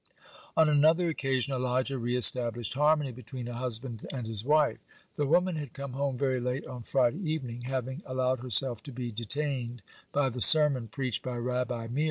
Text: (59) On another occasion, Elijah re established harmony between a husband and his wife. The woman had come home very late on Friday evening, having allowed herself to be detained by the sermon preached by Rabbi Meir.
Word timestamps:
(59) 0.55 0.55
On 0.57 0.69
another 0.69 1.09
occasion, 1.09 1.53
Elijah 1.53 1.99
re 1.99 2.15
established 2.15 2.73
harmony 2.73 3.11
between 3.11 3.47
a 3.47 3.53
husband 3.53 4.07
and 4.11 4.25
his 4.25 4.43
wife. 4.43 4.79
The 5.15 5.27
woman 5.27 5.57
had 5.57 5.73
come 5.73 5.93
home 5.93 6.17
very 6.17 6.39
late 6.39 6.65
on 6.65 6.81
Friday 6.81 7.19
evening, 7.31 7.61
having 7.61 8.01
allowed 8.07 8.39
herself 8.39 8.81
to 8.89 8.91
be 8.91 9.11
detained 9.11 9.83
by 10.11 10.29
the 10.29 10.41
sermon 10.41 10.87
preached 10.87 11.21
by 11.21 11.37
Rabbi 11.37 11.85
Meir. 11.91 11.99